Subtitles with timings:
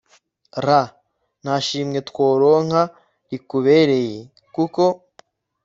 [0.65, 0.67] r/
[1.41, 2.81] nta shimwe tworonka
[3.31, 4.19] rikubereye(),
[4.55, 4.81] kuko